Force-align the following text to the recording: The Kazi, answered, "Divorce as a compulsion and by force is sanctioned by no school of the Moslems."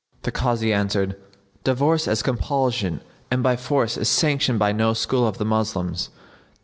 The 0.23 0.31
Kazi, 0.31 0.73
answered, 0.73 1.15
"Divorce 1.63 2.07
as 2.07 2.21
a 2.21 2.23
compulsion 2.23 3.01
and 3.29 3.43
by 3.43 3.55
force 3.55 3.97
is 3.97 4.09
sanctioned 4.09 4.57
by 4.57 4.71
no 4.71 4.93
school 4.95 5.27
of 5.27 5.37
the 5.37 5.45
Moslems." 5.45 6.09